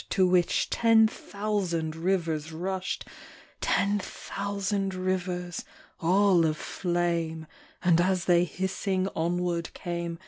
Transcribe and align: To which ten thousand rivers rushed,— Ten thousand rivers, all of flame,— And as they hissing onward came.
To 0.09 0.25
which 0.25 0.67
ten 0.71 1.07
thousand 1.07 1.95
rivers 1.95 2.51
rushed,— 2.51 3.05
Ten 3.75 3.99
thousand 3.99 4.95
rivers, 4.95 5.63
all 5.99 6.43
of 6.43 6.57
flame,— 6.57 7.45
And 7.83 8.01
as 8.01 8.25
they 8.25 8.43
hissing 8.43 9.07
onward 9.09 9.71
came. 9.75 10.17